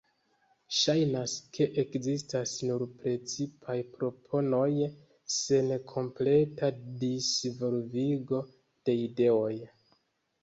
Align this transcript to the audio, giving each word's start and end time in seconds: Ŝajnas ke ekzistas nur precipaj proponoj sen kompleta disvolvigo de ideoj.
Ŝajnas 0.75 1.33
ke 1.55 1.65
ekzistas 1.81 2.53
nur 2.69 2.85
precipaj 3.03 3.75
proponoj 3.97 4.69
sen 5.35 5.69
kompleta 5.91 6.69
disvolvigo 7.03 8.41
de 8.89 8.97
ideoj. 9.03 9.53